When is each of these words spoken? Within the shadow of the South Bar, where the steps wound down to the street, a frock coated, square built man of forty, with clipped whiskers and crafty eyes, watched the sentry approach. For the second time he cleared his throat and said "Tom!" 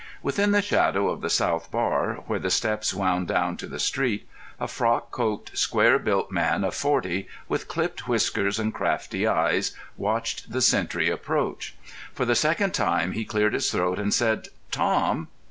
Within 0.23 0.49
the 0.49 0.63
shadow 0.63 1.09
of 1.09 1.21
the 1.21 1.29
South 1.29 1.69
Bar, 1.69 2.23
where 2.25 2.39
the 2.39 2.49
steps 2.49 2.91
wound 2.91 3.27
down 3.27 3.55
to 3.57 3.67
the 3.67 3.77
street, 3.77 4.27
a 4.59 4.67
frock 4.67 5.11
coated, 5.11 5.55
square 5.55 5.99
built 5.99 6.31
man 6.31 6.63
of 6.63 6.73
forty, 6.73 7.27
with 7.47 7.67
clipped 7.67 8.07
whiskers 8.07 8.57
and 8.57 8.73
crafty 8.73 9.27
eyes, 9.27 9.75
watched 9.97 10.51
the 10.51 10.61
sentry 10.61 11.07
approach. 11.11 11.75
For 12.13 12.25
the 12.25 12.33
second 12.33 12.73
time 12.73 13.11
he 13.11 13.25
cleared 13.25 13.53
his 13.53 13.69
throat 13.69 13.99
and 13.99 14.11
said 14.11 14.47
"Tom!" 14.71 15.27